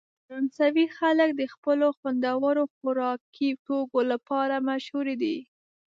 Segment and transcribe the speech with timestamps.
[0.25, 5.37] فرانسوي خلک د خپلو خوندورو خوراکي توکو لپاره مشهوره دي.